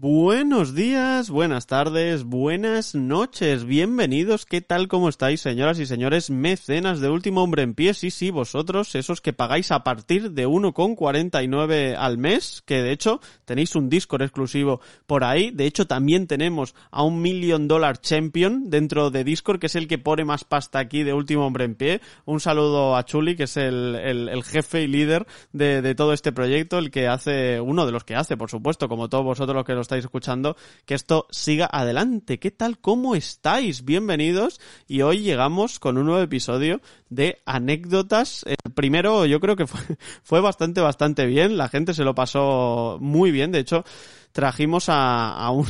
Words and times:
Buenos 0.00 0.76
días, 0.76 1.28
buenas 1.28 1.66
tardes, 1.66 2.22
buenas 2.22 2.94
noches, 2.94 3.64
bienvenidos, 3.64 4.46
¿qué 4.46 4.60
tal 4.60 4.86
cómo 4.86 5.08
estáis 5.08 5.40
señoras 5.40 5.80
y 5.80 5.86
señores 5.86 6.30
mecenas 6.30 7.00
de 7.00 7.08
Último 7.08 7.42
Hombre 7.42 7.64
en 7.64 7.74
Pie? 7.74 7.94
Sí, 7.94 8.12
sí, 8.12 8.30
vosotros, 8.30 8.94
esos 8.94 9.20
que 9.20 9.32
pagáis 9.32 9.72
a 9.72 9.82
partir 9.82 10.30
de 10.30 10.46
1,49 10.46 11.96
al 11.98 12.16
mes, 12.16 12.62
que 12.64 12.80
de 12.80 12.92
hecho 12.92 13.20
tenéis 13.44 13.74
un 13.74 13.88
Discord 13.88 14.22
exclusivo 14.22 14.80
por 15.08 15.24
ahí, 15.24 15.50
de 15.50 15.66
hecho 15.66 15.88
también 15.88 16.28
tenemos 16.28 16.76
a 16.92 17.02
un 17.02 17.20
Million 17.20 17.66
Dollar 17.66 17.98
Champion 18.00 18.70
dentro 18.70 19.10
de 19.10 19.24
Discord, 19.24 19.58
que 19.58 19.66
es 19.66 19.74
el 19.74 19.88
que 19.88 19.98
pone 19.98 20.24
más 20.24 20.44
pasta 20.44 20.78
aquí 20.78 21.02
de 21.02 21.12
Último 21.12 21.44
Hombre 21.44 21.64
en 21.64 21.74
Pie. 21.74 22.00
Un 22.24 22.38
saludo 22.38 22.94
a 22.94 23.04
Chuli, 23.04 23.34
que 23.34 23.42
es 23.44 23.56
el, 23.56 23.96
el- 23.96 24.44
jefe 24.44 24.82
y 24.82 24.86
líder 24.86 25.26
de, 25.52 25.82
de 25.82 25.94
todo 25.96 26.12
este 26.12 26.30
proyecto, 26.30 26.78
el 26.78 26.92
que 26.92 27.08
hace, 27.08 27.60
uno 27.60 27.84
de 27.84 27.90
los 27.90 28.04
que 28.04 28.14
hace, 28.14 28.36
por 28.36 28.48
supuesto, 28.48 28.88
como 28.88 29.08
todos 29.08 29.24
vosotros 29.24 29.56
los 29.56 29.64
que 29.64 29.74
lo 29.74 29.87
estáis 29.88 30.04
escuchando, 30.04 30.54
que 30.84 30.94
esto 30.94 31.26
siga 31.30 31.66
adelante. 31.72 32.38
¿Qué 32.38 32.50
tal? 32.50 32.78
¿Cómo 32.78 33.14
estáis? 33.14 33.86
Bienvenidos. 33.86 34.60
Y 34.86 35.00
hoy 35.00 35.20
llegamos 35.20 35.78
con 35.78 35.96
un 35.96 36.04
nuevo 36.04 36.20
episodio 36.20 36.82
de 37.08 37.38
anécdotas. 37.46 38.44
El 38.44 38.72
primero 38.74 39.24
yo 39.24 39.40
creo 39.40 39.56
que 39.56 39.66
fue, 39.66 39.80
fue 40.22 40.40
bastante, 40.42 40.82
bastante 40.82 41.24
bien. 41.24 41.56
La 41.56 41.70
gente 41.70 41.94
se 41.94 42.04
lo 42.04 42.14
pasó 42.14 42.98
muy 43.00 43.30
bien. 43.30 43.50
De 43.50 43.60
hecho, 43.60 43.82
trajimos 44.32 44.90
a, 44.90 45.30
a 45.30 45.50
un, 45.50 45.66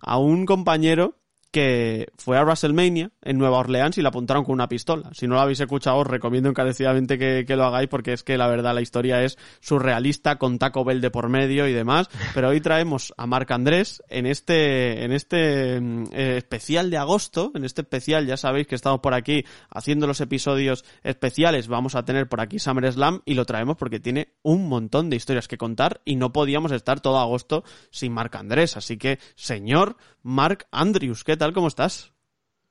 a 0.00 0.18
un 0.18 0.46
compañero 0.46 1.19
que 1.50 2.12
fue 2.16 2.38
a 2.38 2.44
WrestleMania 2.44 3.10
en 3.22 3.38
Nueva 3.38 3.58
Orleans 3.58 3.98
y 3.98 4.02
le 4.02 4.08
apuntaron 4.08 4.44
con 4.44 4.54
una 4.54 4.68
pistola. 4.68 5.10
Si 5.12 5.26
no 5.26 5.34
lo 5.34 5.40
habéis 5.40 5.60
escuchado, 5.60 5.98
os 5.98 6.06
recomiendo 6.06 6.48
encarecidamente 6.48 7.18
que, 7.18 7.44
que 7.46 7.56
lo 7.56 7.64
hagáis 7.64 7.88
porque 7.88 8.12
es 8.12 8.22
que 8.22 8.38
la 8.38 8.46
verdad 8.46 8.74
la 8.74 8.82
historia 8.82 9.22
es 9.22 9.36
surrealista 9.60 10.38
con 10.38 10.58
Taco 10.58 10.84
Bell 10.84 11.00
de 11.00 11.10
por 11.10 11.28
medio 11.28 11.66
y 11.66 11.72
demás. 11.72 12.08
Pero 12.34 12.48
hoy 12.48 12.60
traemos 12.60 13.12
a 13.16 13.26
Marc 13.26 13.50
Andrés 13.50 14.02
en 14.08 14.26
este, 14.26 15.04
en 15.04 15.12
este 15.12 15.80
mm, 15.80 16.04
eh, 16.12 16.36
especial 16.38 16.90
de 16.90 16.98
agosto, 16.98 17.50
en 17.54 17.64
este 17.64 17.82
especial, 17.82 18.26
ya 18.26 18.36
sabéis 18.36 18.66
que 18.66 18.74
estamos 18.74 19.00
por 19.00 19.14
aquí 19.14 19.44
haciendo 19.70 20.06
los 20.06 20.20
episodios 20.20 20.84
especiales. 21.02 21.68
Vamos 21.68 21.94
a 21.94 22.04
tener 22.04 22.28
por 22.28 22.40
aquí 22.40 22.58
SummerSlam 22.58 23.22
y 23.24 23.34
lo 23.34 23.44
traemos 23.44 23.76
porque 23.76 23.98
tiene 23.98 24.34
un 24.42 24.68
montón 24.68 25.10
de 25.10 25.16
historias 25.16 25.48
que 25.48 25.58
contar 25.58 26.00
y 26.04 26.16
no 26.16 26.32
podíamos 26.32 26.72
estar 26.72 27.00
todo 27.00 27.18
agosto 27.18 27.64
sin 27.90 28.12
Marc 28.12 28.36
Andrés. 28.36 28.76
Así 28.76 28.96
que, 28.96 29.18
señor 29.34 29.96
Marc 30.22 30.66
Andrews, 30.70 31.24
¿qué 31.24 31.36
tal? 31.40 31.54
¿Cómo 31.54 31.68
estás? 31.68 32.12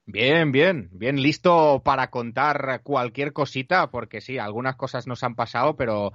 Bien, 0.05 0.51
bien, 0.51 0.89
bien 0.91 1.21
listo 1.21 1.81
para 1.83 2.09
contar 2.11 2.81
cualquier 2.83 3.33
cosita, 3.33 3.89
porque 3.89 4.21
sí, 4.21 4.37
algunas 4.37 4.75
cosas 4.75 5.07
nos 5.07 5.23
han 5.23 5.35
pasado, 5.35 5.75
pero 5.75 6.13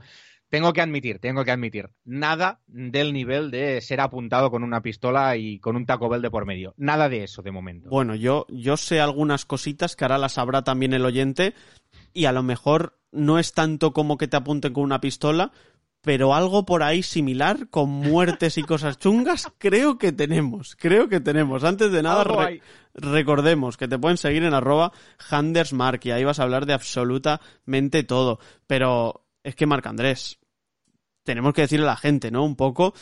tengo 0.48 0.72
que 0.72 0.80
admitir, 0.80 1.18
tengo 1.18 1.44
que 1.44 1.50
admitir, 1.50 1.90
nada 2.04 2.60
del 2.68 3.12
nivel 3.12 3.50
de 3.50 3.80
ser 3.80 4.00
apuntado 4.00 4.52
con 4.52 4.62
una 4.62 4.82
pistola 4.82 5.36
y 5.36 5.58
con 5.58 5.74
un 5.74 5.84
Taco 5.84 6.08
Bell 6.08 6.22
de 6.22 6.30
por 6.30 6.46
medio. 6.46 6.74
Nada 6.76 7.08
de 7.08 7.24
eso 7.24 7.42
de 7.42 7.50
momento. 7.50 7.88
Bueno, 7.90 8.14
yo, 8.14 8.46
yo 8.48 8.76
sé 8.76 9.00
algunas 9.00 9.44
cositas 9.46 9.96
que 9.96 10.04
ahora 10.04 10.18
las 10.18 10.34
sabrá 10.34 10.62
también 10.62 10.92
el 10.92 11.04
oyente 11.04 11.54
y 12.12 12.26
a 12.26 12.32
lo 12.32 12.44
mejor 12.44 13.00
no 13.10 13.40
es 13.40 13.52
tanto 13.52 13.92
como 13.92 14.16
que 14.16 14.28
te 14.28 14.36
apunten 14.36 14.72
con 14.72 14.84
una 14.84 15.00
pistola, 15.00 15.50
pero 16.04 16.34
algo 16.34 16.66
por 16.66 16.82
ahí 16.82 17.02
similar, 17.02 17.68
con 17.70 17.88
muertes 17.90 18.58
y 18.58 18.62
cosas 18.62 18.98
chungas, 18.98 19.48
creo 19.58 19.96
que 19.98 20.12
tenemos, 20.12 20.76
creo 20.76 21.08
que 21.08 21.18
tenemos. 21.18 21.64
Antes 21.64 21.90
de 21.90 22.02
nada, 22.02 22.22
re- 22.24 22.60
recordemos 22.94 23.76
que 23.78 23.88
te 23.88 23.98
pueden 23.98 24.18
seguir 24.18 24.44
en 24.44 24.52
arroba 24.54 24.92
Handersmark 25.30 26.04
y 26.04 26.10
ahí 26.10 26.22
vas 26.22 26.38
a 26.38 26.42
hablar 26.42 26.66
de 26.66 26.74
absolutamente 26.74 28.02
todo. 28.04 28.38
Pero 28.66 29.24
es 29.42 29.56
que, 29.56 29.66
Marc 29.66 29.86
Andrés, 29.86 30.38
tenemos 31.24 31.54
que 31.54 31.62
decirle 31.62 31.86
a 31.86 31.90
la 31.90 31.96
gente, 31.96 32.30
¿no? 32.30 32.44
Un 32.44 32.54
poco, 32.56 32.94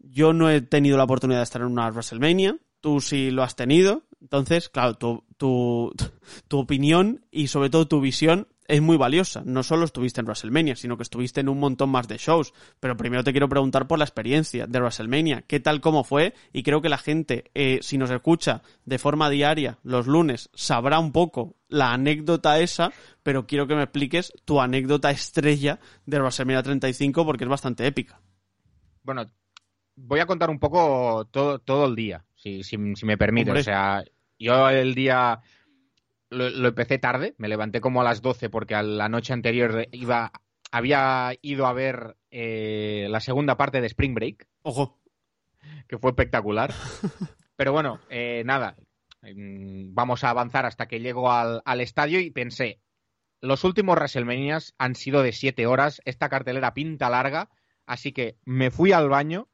yo 0.00 0.32
no 0.32 0.50
he 0.50 0.60
tenido 0.60 0.96
la 0.96 1.04
oportunidad 1.04 1.38
de 1.38 1.44
estar 1.44 1.62
en 1.62 1.68
una 1.68 1.88
WrestleMania, 1.90 2.56
tú 2.80 3.00
sí 3.00 3.30
lo 3.30 3.44
has 3.44 3.54
tenido, 3.54 4.02
entonces, 4.20 4.68
claro, 4.68 4.94
tu, 4.94 5.24
tu, 5.36 5.92
tu 6.48 6.58
opinión 6.58 7.24
y 7.30 7.46
sobre 7.46 7.70
todo 7.70 7.86
tu 7.86 8.00
visión 8.00 8.48
es 8.68 8.82
muy 8.82 8.98
valiosa. 8.98 9.42
No 9.46 9.62
solo 9.62 9.86
estuviste 9.86 10.20
en 10.20 10.26
WrestleMania, 10.26 10.76
sino 10.76 10.96
que 10.98 11.02
estuviste 11.02 11.40
en 11.40 11.48
un 11.48 11.58
montón 11.58 11.88
más 11.88 12.06
de 12.06 12.18
shows. 12.18 12.52
Pero 12.78 12.96
primero 12.98 13.24
te 13.24 13.32
quiero 13.32 13.48
preguntar 13.48 13.88
por 13.88 13.98
la 13.98 14.04
experiencia 14.04 14.66
de 14.66 14.78
WrestleMania. 14.78 15.42
¿Qué 15.46 15.58
tal, 15.58 15.80
cómo 15.80 16.04
fue? 16.04 16.34
Y 16.52 16.62
creo 16.62 16.82
que 16.82 16.90
la 16.90 16.98
gente, 16.98 17.50
eh, 17.54 17.78
si 17.80 17.96
nos 17.96 18.10
escucha 18.10 18.62
de 18.84 18.98
forma 18.98 19.30
diaria 19.30 19.78
los 19.82 20.06
lunes, 20.06 20.50
sabrá 20.52 20.98
un 20.98 21.12
poco 21.12 21.56
la 21.68 21.94
anécdota 21.94 22.60
esa, 22.60 22.92
pero 23.22 23.46
quiero 23.46 23.66
que 23.66 23.74
me 23.74 23.82
expliques 23.82 24.32
tu 24.44 24.60
anécdota 24.60 25.10
estrella 25.10 25.80
de 26.04 26.18
WrestleMania 26.18 26.62
35 26.62 27.24
porque 27.24 27.44
es 27.44 27.50
bastante 27.50 27.86
épica. 27.86 28.20
Bueno, 29.02 29.24
voy 29.96 30.20
a 30.20 30.26
contar 30.26 30.50
un 30.50 30.58
poco 30.58 31.26
todo, 31.30 31.58
todo 31.58 31.86
el 31.86 31.96
día, 31.96 32.22
si, 32.36 32.62
si, 32.62 32.76
si 32.94 33.06
me 33.06 33.16
permite. 33.16 33.50
Hombre. 33.50 33.62
O 33.62 33.64
sea, 33.64 34.04
yo 34.38 34.68
el 34.68 34.94
día 34.94 35.40
lo, 36.30 36.50
lo 36.50 36.68
empecé 36.68 36.98
tarde, 36.98 37.34
me 37.38 37.48
levanté 37.48 37.80
como 37.80 38.00
a 38.00 38.04
las 38.04 38.22
12 38.22 38.50
porque 38.50 38.74
a 38.74 38.82
la 38.82 39.08
noche 39.08 39.32
anterior 39.32 39.86
iba, 39.92 40.32
había 40.70 41.32
ido 41.42 41.66
a 41.66 41.72
ver 41.72 42.16
eh, 42.30 43.06
la 43.10 43.20
segunda 43.20 43.56
parte 43.56 43.80
de 43.80 43.86
Spring 43.86 44.14
Break, 44.14 44.46
Ojo. 44.62 44.98
que 45.88 45.98
fue 45.98 46.10
espectacular. 46.10 46.72
Pero 47.56 47.72
bueno, 47.72 48.00
eh, 48.08 48.42
nada, 48.44 48.76
mm, 49.22 49.94
vamos 49.94 50.24
a 50.24 50.30
avanzar 50.30 50.66
hasta 50.66 50.86
que 50.86 51.00
llego 51.00 51.32
al, 51.32 51.62
al 51.64 51.80
estadio 51.80 52.20
y 52.20 52.30
pensé, 52.30 52.80
los 53.40 53.64
últimos 53.64 53.96
WrestleManias 53.96 54.74
han 54.78 54.94
sido 54.94 55.22
de 55.22 55.32
7 55.32 55.66
horas, 55.66 56.00
esta 56.04 56.28
cartelera 56.28 56.74
pinta 56.74 57.10
larga, 57.10 57.50
así 57.86 58.12
que 58.12 58.36
me 58.44 58.70
fui 58.70 58.92
al 58.92 59.08
baño, 59.08 59.48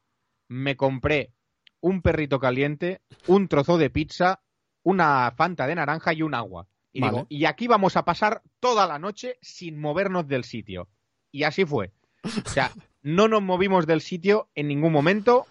me 0.48 0.76
compré 0.76 1.32
un 1.80 2.00
perrito 2.00 2.40
caliente, 2.40 3.02
un 3.26 3.46
trozo 3.48 3.76
de 3.76 3.90
pizza, 3.90 4.43
una 4.84 5.32
fanta 5.32 5.66
de 5.66 5.74
naranja 5.74 6.12
y 6.12 6.22
un 6.22 6.34
agua. 6.34 6.68
Y 6.92 7.00
Vale. 7.00 7.12
digo, 7.12 7.26
y 7.28 7.46
aquí 7.46 7.66
vamos 7.66 7.96
a 7.96 8.04
pasar 8.04 8.42
toda 8.60 8.86
la 8.86 9.00
noche 9.00 9.38
sin 9.42 9.80
movernos 9.80 10.28
del 10.28 10.44
sitio. 10.44 10.88
Y 11.32 11.42
así 11.42 11.64
fue. 11.64 11.92
O 12.22 12.48
sea, 12.48 12.70
no 13.02 13.26
nos 13.26 13.42
movimos 13.42 13.86
del 13.86 14.00
sitio 14.00 14.48
en 14.54 14.68
ningún 14.68 14.92
momento. 14.92 15.46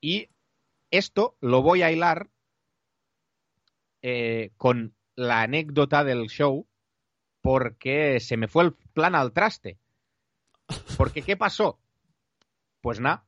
Y 0.00 0.28
esto 0.92 1.36
lo 1.40 1.62
voy 1.62 1.82
a 1.82 1.90
hilar 1.90 2.30
eh, 4.02 4.52
con 4.56 4.94
la 5.16 5.42
anécdota 5.42 6.04
del 6.04 6.28
show 6.28 6.68
porque 7.42 8.20
se 8.20 8.36
me 8.36 8.46
fue 8.46 8.64
el 8.64 8.74
plan 8.74 9.14
al 9.16 9.32
traste. 9.32 9.78
Porque, 10.96 11.22
¿qué 11.22 11.36
pasó? 11.36 11.80
Pues 12.82 13.00
nada, 13.00 13.24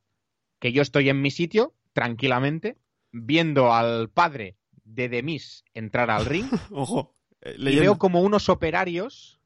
que 0.59 0.71
yo 0.71 0.81
estoy 0.81 1.09
en 1.09 1.21
mi 1.21 1.31
sitio, 1.31 1.73
tranquilamente, 1.91 2.77
viendo 3.11 3.73
al 3.73 4.09
padre 4.09 4.55
de 4.95 5.09
Demis 5.09 5.63
entrar 5.73 6.09
al 6.09 6.25
ring 6.25 6.47
Ojo. 6.71 7.15
Eh, 7.41 7.55
y 7.57 7.79
veo 7.79 7.97
como 7.97 8.21
unos 8.21 8.49
operarios 8.49 9.39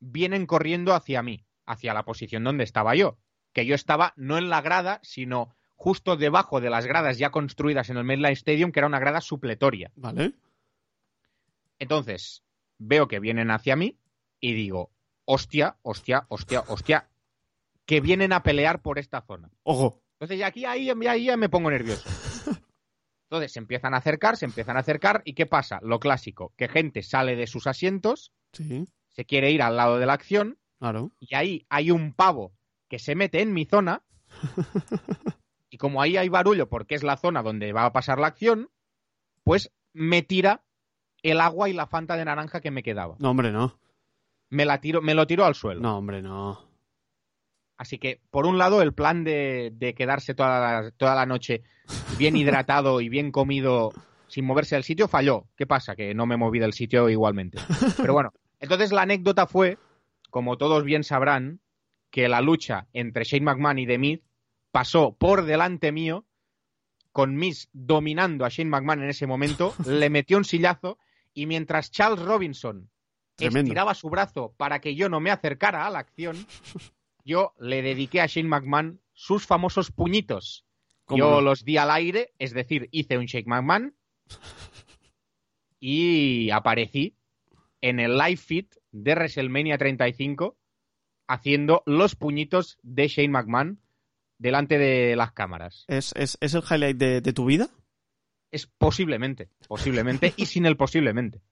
vienen 0.00 0.46
corriendo 0.46 0.94
hacia 0.94 1.22
mí, 1.22 1.44
hacia 1.64 1.94
la 1.94 2.04
posición 2.04 2.44
donde 2.44 2.64
estaba 2.64 2.94
yo. 2.94 3.18
Que 3.52 3.66
yo 3.66 3.74
estaba 3.74 4.14
no 4.16 4.38
en 4.38 4.48
la 4.48 4.60
grada, 4.60 5.00
sino 5.02 5.54
justo 5.76 6.16
debajo 6.16 6.60
de 6.60 6.70
las 6.70 6.86
gradas 6.86 7.18
ya 7.18 7.30
construidas 7.30 7.90
en 7.90 7.96
el 7.96 8.04
MetLife 8.04 8.32
Stadium, 8.32 8.72
que 8.72 8.80
era 8.80 8.86
una 8.86 8.98
grada 8.98 9.20
supletoria. 9.20 9.90
Vale. 9.94 10.32
Entonces, 11.78 12.42
veo 12.78 13.08
que 13.08 13.20
vienen 13.20 13.50
hacia 13.50 13.76
mí 13.76 13.98
y 14.40 14.54
digo, 14.54 14.90
hostia, 15.24 15.76
hostia, 15.82 16.26
hostia, 16.28 16.64
hostia, 16.68 17.08
que 17.84 18.00
vienen 18.00 18.32
a 18.32 18.42
pelear 18.42 18.82
por 18.82 18.98
esta 18.98 19.22
zona. 19.22 19.50
Ojo. 19.64 20.02
Entonces, 20.14 20.38
ya 20.38 20.46
aquí 20.46 20.64
ahí, 20.64 20.90
ahí 21.08 21.24
ya 21.24 21.36
me 21.36 21.48
pongo 21.48 21.70
nervioso. 21.70 22.08
Entonces, 23.32 23.52
se 23.54 23.60
empiezan 23.60 23.94
a 23.94 23.96
acercar, 23.96 24.36
se 24.36 24.44
empiezan 24.44 24.76
a 24.76 24.80
acercar, 24.80 25.22
¿y 25.24 25.32
qué 25.32 25.46
pasa? 25.46 25.78
Lo 25.80 26.00
clásico, 26.00 26.52
que 26.58 26.68
gente 26.68 27.02
sale 27.02 27.34
de 27.34 27.46
sus 27.46 27.66
asientos, 27.66 28.30
Sí, 28.52 28.84
se 29.08 29.24
quiere 29.24 29.50
ir 29.50 29.62
al 29.62 29.74
lado 29.74 29.96
de 29.96 30.04
la 30.04 30.12
acción, 30.12 30.58
claro. 30.78 31.12
y 31.18 31.34
ahí 31.34 31.66
hay 31.70 31.90
un 31.90 32.12
pavo 32.12 32.52
que 32.90 32.98
se 32.98 33.14
mete 33.14 33.40
en 33.40 33.54
mi 33.54 33.64
zona, 33.64 34.02
y 35.70 35.78
como 35.78 36.02
ahí 36.02 36.18
hay 36.18 36.28
barullo 36.28 36.68
porque 36.68 36.94
es 36.94 37.02
la 37.02 37.16
zona 37.16 37.42
donde 37.42 37.72
va 37.72 37.86
a 37.86 37.92
pasar 37.94 38.18
la 38.18 38.26
acción, 38.26 38.68
pues 39.44 39.72
me 39.94 40.20
tira 40.20 40.62
el 41.22 41.40
agua 41.40 41.70
y 41.70 41.72
la 41.72 41.86
fanta 41.86 42.18
de 42.18 42.26
naranja 42.26 42.60
que 42.60 42.70
me 42.70 42.82
quedaba. 42.82 43.16
No, 43.18 43.30
hombre, 43.30 43.50
no. 43.50 43.78
Me 44.50 44.66
la 44.66 44.82
tiro, 44.82 45.00
me 45.00 45.14
lo 45.14 45.26
tiro 45.26 45.46
al 45.46 45.54
suelo. 45.54 45.80
No, 45.80 45.96
hombre, 45.96 46.20
no. 46.20 46.68
Así 47.76 47.98
que, 47.98 48.20
por 48.30 48.46
un 48.46 48.58
lado, 48.58 48.82
el 48.82 48.92
plan 48.92 49.24
de, 49.24 49.72
de 49.74 49.94
quedarse 49.94 50.34
toda 50.34 50.60
la, 50.82 50.90
toda 50.92 51.14
la 51.14 51.26
noche 51.26 51.62
bien 52.18 52.36
hidratado 52.36 53.00
y 53.00 53.08
bien 53.08 53.32
comido 53.32 53.92
sin 54.28 54.44
moverse 54.44 54.76
del 54.76 54.84
sitio 54.84 55.08
falló. 55.08 55.46
¿Qué 55.56 55.66
pasa? 55.66 55.94
Que 55.94 56.14
no 56.14 56.26
me 56.26 56.36
moví 56.36 56.58
del 56.58 56.72
sitio 56.72 57.08
igualmente. 57.10 57.58
Pero 57.96 58.12
bueno, 58.12 58.32
entonces 58.60 58.92
la 58.92 59.02
anécdota 59.02 59.46
fue, 59.46 59.78
como 60.30 60.56
todos 60.56 60.84
bien 60.84 61.04
sabrán, 61.04 61.60
que 62.10 62.28
la 62.28 62.40
lucha 62.40 62.86
entre 62.92 63.24
Shane 63.24 63.44
McMahon 63.44 63.78
y 63.80 63.86
The 63.86 63.98
Miz 63.98 64.20
pasó 64.70 65.16
por 65.16 65.44
delante 65.44 65.92
mío, 65.92 66.24
con 67.10 67.36
Miz 67.36 67.68
dominando 67.72 68.44
a 68.44 68.48
Shane 68.48 68.70
McMahon 68.70 69.02
en 69.02 69.10
ese 69.10 69.26
momento, 69.26 69.74
le 69.86 70.08
metió 70.08 70.38
un 70.38 70.44
sillazo 70.44 70.98
y 71.34 71.46
mientras 71.46 71.90
Charles 71.90 72.20
Robinson 72.20 72.90
Tremendo. 73.36 73.68
estiraba 73.68 73.94
su 73.94 74.08
brazo 74.08 74.54
para 74.56 74.80
que 74.80 74.94
yo 74.94 75.08
no 75.08 75.20
me 75.20 75.30
acercara 75.30 75.86
a 75.86 75.90
la 75.90 75.98
acción, 75.98 76.36
yo 77.24 77.54
le 77.58 77.82
dediqué 77.82 78.20
a 78.20 78.26
Shane 78.26 78.48
McMahon 78.48 79.00
sus 79.12 79.46
famosos 79.46 79.90
puñitos. 79.90 80.64
¿Cómo 81.04 81.18
Yo 81.18 81.30
no? 81.30 81.40
los 81.40 81.64
di 81.64 81.76
al 81.76 81.90
aire, 81.90 82.32
es 82.38 82.52
decir, 82.52 82.88
hice 82.92 83.18
un 83.18 83.26
Shake 83.26 83.46
McMahon 83.46 83.94
y 85.80 86.50
aparecí 86.50 87.16
en 87.80 87.98
el 88.00 88.16
live 88.16 88.36
feed 88.36 88.66
de 88.92 89.14
WrestleMania 89.14 89.78
35 89.78 90.56
haciendo 91.26 91.82
los 91.86 92.14
puñitos 92.14 92.78
de 92.82 93.08
Shane 93.08 93.30
McMahon 93.30 93.80
delante 94.38 94.78
de 94.78 95.16
las 95.16 95.32
cámaras. 95.32 95.84
¿Es, 95.88 96.12
es, 96.16 96.38
es 96.40 96.54
el 96.54 96.62
highlight 96.68 96.96
de, 96.96 97.20
de 97.20 97.32
tu 97.32 97.44
vida? 97.46 97.68
Es 98.50 98.66
posiblemente, 98.66 99.48
posiblemente 99.66 100.34
y 100.36 100.46
sin 100.46 100.66
el 100.66 100.76
posiblemente. 100.76 101.42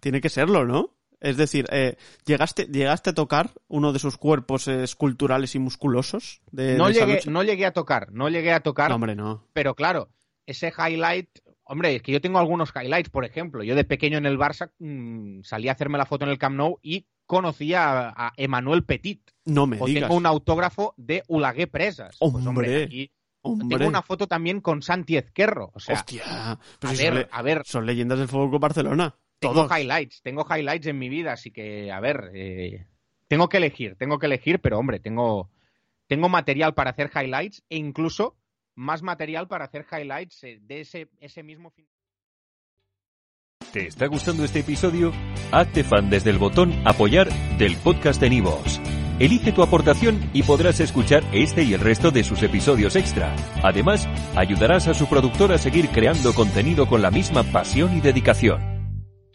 Tiene 0.00 0.20
que 0.20 0.28
serlo, 0.28 0.64
¿no? 0.64 0.96
Es 1.22 1.36
decir, 1.36 1.66
eh, 1.70 1.96
¿llegaste, 2.26 2.64
¿llegaste 2.64 3.10
a 3.10 3.14
tocar 3.14 3.50
uno 3.68 3.92
de 3.92 4.00
sus 4.00 4.16
cuerpos 4.18 4.66
esculturales 4.66 5.54
y 5.54 5.60
musculosos? 5.60 6.42
De, 6.50 6.76
No 6.76 6.88
de 6.88 6.94
llegué, 6.94 7.20
no 7.26 7.44
llegué 7.44 7.64
a 7.64 7.72
tocar, 7.72 8.12
no 8.12 8.28
llegué 8.28 8.52
a 8.52 8.58
tocar, 8.60 8.88
No, 8.88 8.96
hombre, 8.96 9.14
no. 9.14 9.46
pero 9.52 9.76
claro, 9.76 10.10
ese 10.46 10.72
highlight, 10.76 11.28
hombre, 11.62 11.94
es 11.94 12.02
que 12.02 12.10
yo 12.10 12.20
tengo 12.20 12.40
algunos 12.40 12.72
highlights, 12.74 13.08
por 13.08 13.24
ejemplo, 13.24 13.62
yo 13.62 13.76
de 13.76 13.84
pequeño 13.84 14.18
en 14.18 14.26
el 14.26 14.36
Barça 14.36 14.72
mm, 14.80 15.42
salí 15.44 15.68
a 15.68 15.72
hacerme 15.72 15.96
la 15.96 16.06
foto 16.06 16.24
en 16.24 16.32
el 16.32 16.38
Camp 16.38 16.56
Nou 16.56 16.80
y 16.82 17.06
conocí 17.24 17.72
a, 17.72 18.08
a 18.08 18.32
Emmanuel 18.36 18.84
Petit. 18.84 19.22
No 19.44 19.68
me 19.68 19.78
o 19.80 19.86
digas. 19.86 20.02
tengo 20.02 20.16
un 20.16 20.26
autógrafo 20.26 20.92
de 20.96 21.22
Ulagué 21.28 21.68
Presas. 21.68 22.16
Pues, 22.18 22.34
hombre, 22.34 22.48
Hombre, 22.48 22.82
aquí 22.82 23.12
Hombre, 23.42 23.76
tengo 23.78 23.88
una 23.88 24.02
foto 24.02 24.26
también 24.26 24.60
con 24.60 24.82
Santi 24.82 25.16
Ezquerro. 25.16 25.70
O 25.74 25.80
sea, 25.80 25.94
hostia. 25.96 26.58
Pero 26.80 26.92
a 26.92 26.96
si 26.96 27.02
ver, 27.02 27.28
a 27.30 27.42
ver, 27.42 27.62
son 27.64 27.86
leyendas 27.86 28.18
del 28.18 28.28
Fútbol 28.28 28.58
Barcelona. 28.58 29.16
Tengo 29.42 29.54
Todos. 29.54 29.70
highlights, 29.76 30.22
tengo 30.22 30.46
highlights 30.48 30.86
en 30.86 30.98
mi 30.98 31.08
vida, 31.08 31.32
así 31.32 31.50
que, 31.50 31.90
a 31.90 32.00
ver, 32.00 32.30
eh, 32.34 32.86
tengo 33.26 33.48
que 33.48 33.56
elegir, 33.56 33.96
tengo 33.96 34.18
que 34.18 34.26
elegir, 34.26 34.60
pero 34.60 34.78
hombre, 34.78 35.00
tengo, 35.00 35.50
tengo 36.06 36.28
material 36.28 36.74
para 36.74 36.90
hacer 36.90 37.10
highlights 37.12 37.64
e 37.68 37.76
incluso 37.76 38.36
más 38.76 39.02
material 39.02 39.48
para 39.48 39.64
hacer 39.64 39.84
highlights 39.90 40.44
eh, 40.44 40.58
de 40.62 40.80
ese, 40.80 41.08
ese 41.18 41.42
mismo 41.42 41.70
fin. 41.70 41.86
¿Te 43.72 43.86
está 43.86 44.06
gustando 44.06 44.44
este 44.44 44.60
episodio? 44.60 45.12
Hazte 45.50 45.82
fan 45.82 46.08
desde 46.08 46.30
el 46.30 46.38
botón 46.38 46.72
Apoyar 46.84 47.28
del 47.58 47.76
podcast 47.76 48.20
de 48.20 48.30
Nivos. 48.30 48.80
Elige 49.18 49.52
tu 49.52 49.62
aportación 49.62 50.20
y 50.32 50.42
podrás 50.42 50.80
escuchar 50.80 51.22
este 51.32 51.62
y 51.62 51.74
el 51.74 51.80
resto 51.80 52.10
de 52.10 52.24
sus 52.24 52.42
episodios 52.42 52.96
extra. 52.96 53.34
Además, 53.62 54.08
ayudarás 54.36 54.88
a 54.88 54.94
su 54.94 55.08
productor 55.08 55.52
a 55.52 55.58
seguir 55.58 55.88
creando 55.88 56.32
contenido 56.32 56.86
con 56.86 57.02
la 57.02 57.10
misma 57.10 57.42
pasión 57.44 57.96
y 57.96 58.00
dedicación. 58.00 58.71